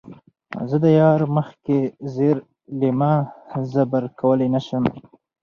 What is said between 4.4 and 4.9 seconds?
نۀ شم